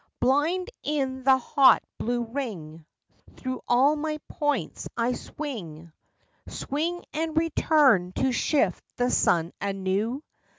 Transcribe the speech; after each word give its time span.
Blind 0.19 0.71
in 0.81 1.23
the 1.23 1.37
hot 1.37 1.83
blue 1.99 2.23
ring 2.23 2.87
Through 3.37 3.61
all 3.67 3.95
my 3.95 4.17
points 4.27 4.89
I 4.97 5.13
swing 5.13 5.91
Swing 6.47 7.03
and 7.13 7.37
return 7.37 8.11
to 8.13 8.31
shift 8.31 8.83
the 8.97 9.11
sun 9.11 9.53
anew. 9.61 10.23